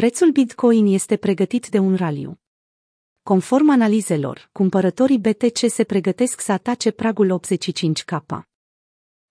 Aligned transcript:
Prețul 0.00 0.30
Bitcoin 0.30 0.86
este 0.86 1.16
pregătit 1.16 1.68
de 1.68 1.78
un 1.78 1.94
raliu. 1.94 2.40
Conform 3.22 3.70
analizelor, 3.70 4.48
cumpărătorii 4.52 5.18
BTC 5.18 5.58
se 5.68 5.84
pregătesc 5.84 6.40
să 6.40 6.52
atace 6.52 6.90
pragul 6.90 7.40
85K. 7.40 8.40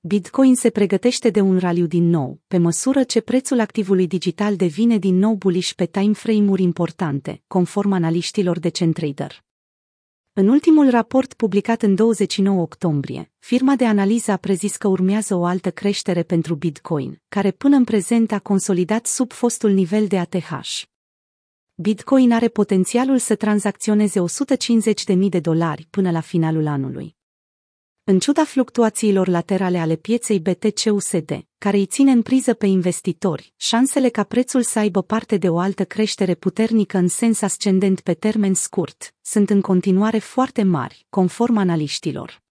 Bitcoin 0.00 0.54
se 0.54 0.70
pregătește 0.70 1.30
de 1.30 1.40
un 1.40 1.58
raliu 1.58 1.86
din 1.86 2.08
nou, 2.08 2.40
pe 2.46 2.58
măsură 2.58 3.02
ce 3.02 3.20
prețul 3.20 3.60
activului 3.60 4.06
digital 4.06 4.56
devine 4.56 4.98
din 4.98 5.18
nou 5.18 5.34
bullish 5.34 5.72
pe 5.72 5.86
timeframe-uri 5.86 6.62
importante, 6.62 7.42
conform 7.46 7.92
analiștilor 7.92 8.58
de 8.58 8.68
CenTrader. 8.68 9.47
În 10.40 10.48
ultimul 10.48 10.90
raport 10.90 11.34
publicat 11.34 11.82
în 11.82 11.94
29 11.94 12.60
octombrie, 12.60 13.32
firma 13.38 13.74
de 13.76 13.86
analiză 13.86 14.30
a 14.30 14.36
prezis 14.36 14.76
că 14.76 14.88
urmează 14.88 15.34
o 15.34 15.44
altă 15.44 15.70
creștere 15.70 16.22
pentru 16.22 16.54
Bitcoin, 16.54 17.20
care 17.28 17.50
până 17.50 17.76
în 17.76 17.84
prezent 17.84 18.32
a 18.32 18.38
consolidat 18.38 19.06
sub 19.06 19.32
fostul 19.32 19.70
nivel 19.70 20.06
de 20.06 20.18
ATH. 20.18 20.82
Bitcoin 21.74 22.32
are 22.32 22.48
potențialul 22.48 23.18
să 23.18 23.34
tranzacționeze 23.34 24.20
150.000 25.14 25.28
de 25.28 25.40
dolari 25.40 25.86
până 25.90 26.10
la 26.10 26.20
finalul 26.20 26.66
anului. 26.66 27.17
În 28.10 28.18
ciuda 28.18 28.44
fluctuațiilor 28.44 29.28
laterale 29.28 29.78
ale 29.78 29.96
pieței 29.96 30.40
BTC-USD, 30.40 31.46
care 31.58 31.76
îi 31.76 31.86
ține 31.86 32.10
în 32.10 32.22
priză 32.22 32.54
pe 32.54 32.66
investitori, 32.66 33.52
șansele 33.56 34.08
ca 34.08 34.22
prețul 34.22 34.62
să 34.62 34.78
aibă 34.78 35.02
parte 35.02 35.36
de 35.36 35.48
o 35.48 35.58
altă 35.58 35.84
creștere 35.84 36.34
puternică 36.34 36.98
în 36.98 37.08
sens 37.08 37.42
ascendent 37.42 38.00
pe 38.00 38.14
termen 38.14 38.54
scurt, 38.54 39.14
sunt 39.22 39.50
în 39.50 39.60
continuare 39.60 40.18
foarte 40.18 40.62
mari, 40.62 41.06
conform 41.10 41.56
analiștilor. 41.56 42.42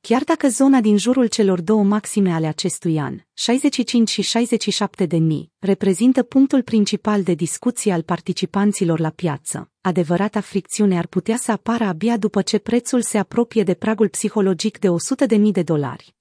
Chiar 0.00 0.24
dacă 0.24 0.48
zona 0.48 0.80
din 0.80 0.96
jurul 0.96 1.26
celor 1.26 1.60
două 1.60 1.82
maxime 1.82 2.32
ale 2.32 2.46
acestui 2.46 2.98
an, 2.98 3.18
65 3.34 4.08
și 4.08 4.22
67 4.22 5.06
de 5.06 5.16
mii, 5.16 5.52
reprezintă 5.58 6.22
punctul 6.22 6.62
principal 6.62 7.22
de 7.22 7.34
discuție 7.34 7.92
al 7.92 8.02
participanților 8.02 9.00
la 9.00 9.10
piață, 9.10 9.70
adevărata 9.80 10.40
fricțiune 10.40 10.98
ar 10.98 11.06
putea 11.06 11.36
să 11.36 11.52
apară 11.52 11.84
abia 11.84 12.16
după 12.16 12.42
ce 12.42 12.58
prețul 12.58 13.02
se 13.02 13.18
apropie 13.18 13.62
de 13.62 13.74
pragul 13.74 14.08
psihologic 14.08 14.78
de 14.78 14.88
100 14.88 15.26
de 15.26 15.36
mii 15.36 15.52
de 15.52 15.62
dolari. 15.62 16.14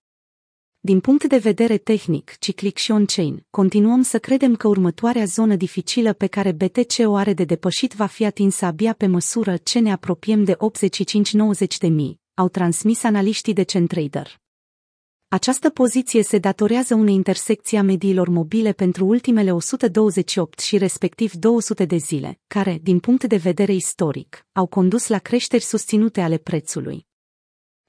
Din 0.80 1.00
punct 1.00 1.26
de 1.26 1.38
vedere 1.38 1.78
tehnic, 1.78 2.36
ciclic 2.40 2.78
și 2.78 2.92
on-chain, 2.92 3.46
continuăm 3.50 4.02
să 4.02 4.20
credem 4.20 4.56
că 4.56 4.68
următoarea 4.68 5.26
zonă 5.26 5.56
dificilă 5.56 6.14
pe 6.14 6.28
care 6.28 6.52
BTC 6.52 6.94
o 7.06 7.16
are 7.16 7.34
de 7.34 7.44
depășit 7.44 7.94
va 7.94 8.06
fi 8.06 8.26
atinsă 8.26 8.66
abia 8.66 8.94
pe 8.94 9.08
măsură 9.08 9.58
ce 9.58 9.80
ne 9.80 9.92
apropiem 9.92 10.44
de 10.44 10.54
85-90 10.54 11.78
de 11.80 11.88
mii, 11.88 12.20
au 12.38 12.50
transmis 12.50 13.04
analiștii 13.04 13.54
de 13.54 13.64
CenTrader. 13.64 14.40
Această 15.28 15.70
poziție 15.70 16.24
se 16.24 16.38
datorează 16.38 16.96
unei 16.96 17.14
intersecții 17.14 17.78
a 17.78 17.82
mediilor 17.82 18.28
mobile 18.30 18.72
pentru 18.72 19.06
ultimele 19.06 19.54
128 19.54 20.60
și 20.60 20.78
respectiv 20.78 21.34
200 21.34 21.86
de 21.86 21.96
zile, 21.96 22.40
care, 22.48 22.80
din 22.82 23.00
punct 23.00 23.24
de 23.24 23.36
vedere 23.36 23.74
istoric, 23.74 24.46
au 24.52 24.66
condus 24.66 25.08
la 25.08 25.20
creșteri 25.20 25.64
susținute 25.64 26.22
ale 26.22 26.38
prețului. 26.38 27.08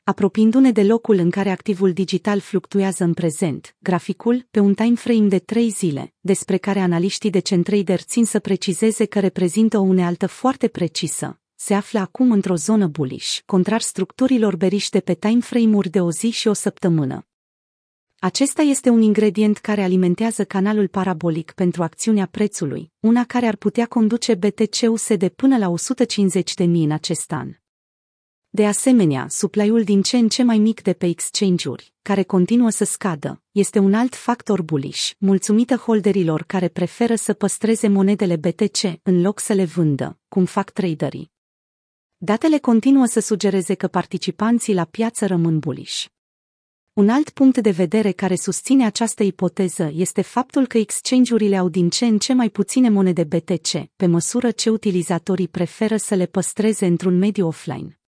Apropiindu-ne 0.02 0.72
de 0.72 0.82
locul 0.82 1.16
în 1.16 1.30
care 1.30 1.50
activul 1.50 1.92
digital 1.92 2.40
fluctuează 2.40 3.04
în 3.04 3.14
prezent, 3.14 3.76
graficul, 3.78 4.46
pe 4.50 4.60
un 4.60 4.74
time 4.74 4.94
frame 4.94 5.28
de 5.28 5.38
3 5.38 5.68
zile, 5.68 6.14
despre 6.20 6.56
care 6.56 6.80
analiștii 6.80 7.30
de 7.30 7.38
CenTrader 7.38 8.00
țin 8.00 8.24
să 8.24 8.38
precizeze 8.38 9.04
că 9.04 9.20
reprezintă 9.20 9.78
o 9.78 9.82
unealtă 9.82 10.26
foarte 10.26 10.68
precisă, 10.68 11.40
se 11.60 11.74
află 11.74 11.98
acum 11.98 12.32
într-o 12.32 12.54
zonă 12.54 12.86
bullish, 12.86 13.38
contrar 13.46 13.80
structurilor 13.80 14.56
beriște 14.56 15.00
pe 15.00 15.14
timeframe-uri 15.14 15.88
de 15.88 16.00
o 16.00 16.10
zi 16.10 16.30
și 16.30 16.48
o 16.48 16.52
săptămână. 16.52 17.26
Acesta 18.18 18.62
este 18.62 18.88
un 18.88 19.02
ingredient 19.02 19.58
care 19.58 19.82
alimentează 19.82 20.44
canalul 20.44 20.88
parabolic 20.88 21.52
pentru 21.52 21.82
acțiunea 21.82 22.26
prețului, 22.26 22.92
una 23.00 23.24
care 23.24 23.46
ar 23.46 23.56
putea 23.56 23.86
conduce 23.86 24.34
BTC-USD 24.34 25.28
până 25.28 25.58
la 25.58 25.72
150.000 25.72 26.64
în 26.66 26.90
acest 26.90 27.32
an. 27.32 27.52
De 28.48 28.66
asemenea, 28.66 29.26
supply-ul 29.28 29.82
din 29.82 30.02
ce 30.02 30.16
în 30.16 30.28
ce 30.28 30.42
mai 30.42 30.58
mic 30.58 30.82
de 30.82 30.92
pe 30.92 31.06
exchange-uri, 31.06 31.94
care 32.02 32.22
continuă 32.22 32.70
să 32.70 32.84
scadă, 32.84 33.42
este 33.52 33.78
un 33.78 33.94
alt 33.94 34.14
factor 34.14 34.62
bullish, 34.62 35.10
mulțumită 35.18 35.76
holderilor 35.76 36.42
care 36.42 36.68
preferă 36.68 37.14
să 37.14 37.32
păstreze 37.32 37.88
monedele 37.88 38.36
BTC 38.36 38.82
în 39.02 39.20
loc 39.20 39.40
să 39.40 39.52
le 39.52 39.64
vândă, 39.64 40.18
cum 40.28 40.44
fac 40.44 40.70
traderii. 40.70 41.36
Datele 42.20 42.58
continuă 42.58 43.06
să 43.06 43.20
sugereze 43.20 43.74
că 43.74 43.88
participanții 43.88 44.74
la 44.74 44.84
piață 44.84 45.26
rămân 45.26 45.58
bullish. 45.58 46.04
Un 46.92 47.08
alt 47.08 47.30
punct 47.30 47.58
de 47.58 47.70
vedere 47.70 48.12
care 48.12 48.34
susține 48.34 48.86
această 48.86 49.22
ipoteză 49.22 49.90
este 49.94 50.22
faptul 50.22 50.66
că 50.66 50.78
exchange-urile 50.78 51.56
au 51.56 51.68
din 51.68 51.90
ce 51.90 52.06
în 52.06 52.18
ce 52.18 52.32
mai 52.32 52.48
puține 52.48 52.88
monede 52.88 53.24
BTC, 53.24 53.68
pe 53.96 54.06
măsură 54.06 54.50
ce 54.50 54.70
utilizatorii 54.70 55.48
preferă 55.48 55.96
să 55.96 56.14
le 56.14 56.26
păstreze 56.26 56.86
într-un 56.86 57.18
mediu 57.18 57.46
offline. 57.46 58.00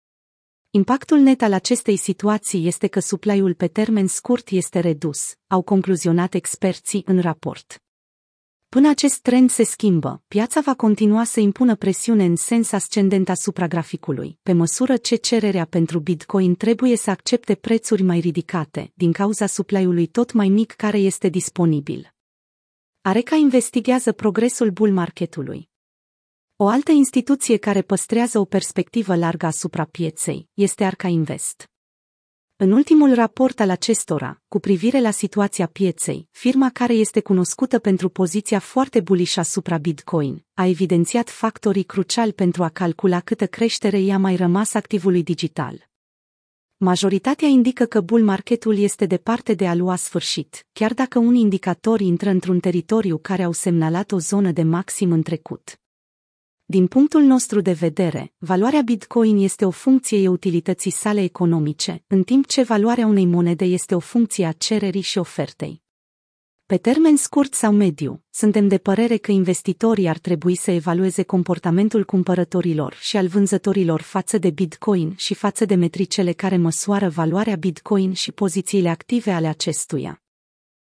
Impactul 0.70 1.18
net 1.18 1.42
al 1.42 1.52
acestei 1.52 1.96
situații 1.96 2.66
este 2.66 2.86
că 2.86 3.00
supply-ul 3.00 3.54
pe 3.54 3.66
termen 3.66 4.06
scurt 4.06 4.48
este 4.48 4.80
redus, 4.80 5.34
au 5.46 5.62
concluzionat 5.62 6.34
experții 6.34 7.02
în 7.06 7.20
raport. 7.20 7.82
Până 8.68 8.88
acest 8.88 9.20
trend 9.20 9.50
se 9.50 9.62
schimbă, 9.62 10.22
piața 10.26 10.60
va 10.60 10.74
continua 10.74 11.24
să 11.24 11.40
impună 11.40 11.76
presiune 11.76 12.24
în 12.24 12.36
sens 12.36 12.72
ascendent 12.72 13.28
asupra 13.28 13.66
graficului, 13.66 14.38
pe 14.42 14.52
măsură 14.52 14.96
ce 14.96 15.16
cererea 15.16 15.64
pentru 15.64 15.98
Bitcoin 15.98 16.54
trebuie 16.54 16.96
să 16.96 17.10
accepte 17.10 17.54
prețuri 17.54 18.02
mai 18.02 18.20
ridicate, 18.20 18.92
din 18.94 19.12
cauza 19.12 19.46
supply-ului 19.46 20.06
tot 20.06 20.32
mai 20.32 20.48
mic 20.48 20.72
care 20.72 20.98
este 20.98 21.28
disponibil. 21.28 22.14
Areca 23.00 23.36
investigează 23.36 24.12
progresul 24.12 24.70
bull 24.70 24.92
marketului. 24.92 25.70
O 26.56 26.66
altă 26.66 26.92
instituție 26.92 27.56
care 27.56 27.82
păstrează 27.82 28.38
o 28.38 28.44
perspectivă 28.44 29.16
largă 29.16 29.46
asupra 29.46 29.84
pieței 29.84 30.48
este 30.54 30.84
Arca 30.84 31.08
Invest. 31.08 31.70
În 32.60 32.72
ultimul 32.72 33.14
raport 33.14 33.60
al 33.60 33.70
acestora, 33.70 34.42
cu 34.48 34.58
privire 34.58 35.00
la 35.00 35.10
situația 35.10 35.66
pieței, 35.66 36.28
firma 36.30 36.70
care 36.72 36.92
este 36.92 37.20
cunoscută 37.20 37.78
pentru 37.78 38.08
poziția 38.08 38.58
foarte 38.58 39.00
bullish 39.00 39.36
asupra 39.36 39.78
Bitcoin, 39.78 40.44
a 40.54 40.66
evidențiat 40.66 41.30
factorii 41.30 41.82
cruciali 41.82 42.32
pentru 42.32 42.62
a 42.62 42.68
calcula 42.68 43.20
câtă 43.20 43.46
creștere 43.46 44.00
i-a 44.00 44.18
mai 44.18 44.36
rămas 44.36 44.74
activului 44.74 45.22
digital. 45.22 45.88
Majoritatea 46.76 47.48
indică 47.48 47.84
că 47.84 48.00
bull 48.00 48.24
marketul 48.24 48.78
este 48.78 49.06
departe 49.06 49.54
de 49.54 49.68
a 49.68 49.74
lua 49.74 49.96
sfârșit, 49.96 50.66
chiar 50.72 50.94
dacă 50.94 51.18
unii 51.18 51.40
indicatori 51.40 52.04
intră 52.04 52.30
într-un 52.30 52.60
teritoriu 52.60 53.18
care 53.18 53.42
au 53.42 53.52
semnalat 53.52 54.12
o 54.12 54.18
zonă 54.18 54.50
de 54.50 54.62
maxim 54.62 55.12
în 55.12 55.22
trecut. 55.22 55.80
Din 56.70 56.86
punctul 56.86 57.22
nostru 57.22 57.60
de 57.60 57.72
vedere, 57.72 58.32
valoarea 58.38 58.82
Bitcoin 58.82 59.38
este 59.38 59.64
o 59.64 59.70
funcție 59.70 60.26
a 60.26 60.30
utilității 60.30 60.90
sale 60.90 61.22
economice, 61.22 62.04
în 62.06 62.22
timp 62.22 62.46
ce 62.46 62.62
valoarea 62.62 63.06
unei 63.06 63.26
monede 63.26 63.64
este 63.64 63.94
o 63.94 63.98
funcție 63.98 64.46
a 64.46 64.52
cererii 64.52 65.00
și 65.00 65.18
ofertei. 65.18 65.82
Pe 66.66 66.76
termen 66.76 67.16
scurt 67.16 67.54
sau 67.54 67.72
mediu, 67.72 68.22
suntem 68.30 68.68
de 68.68 68.78
părere 68.78 69.16
că 69.16 69.32
investitorii 69.32 70.08
ar 70.08 70.18
trebui 70.18 70.54
să 70.54 70.70
evalueze 70.70 71.22
comportamentul 71.22 72.04
cumpărătorilor 72.04 72.94
și 73.00 73.16
al 73.16 73.26
vânzătorilor 73.26 74.00
față 74.00 74.38
de 74.38 74.50
Bitcoin 74.50 75.14
și 75.16 75.34
față 75.34 75.64
de 75.64 75.74
metricele 75.74 76.32
care 76.32 76.56
măsoară 76.56 77.08
valoarea 77.08 77.56
Bitcoin 77.56 78.12
și 78.12 78.32
pozițiile 78.32 78.88
active 78.88 79.30
ale 79.30 79.46
acestuia. 79.46 80.22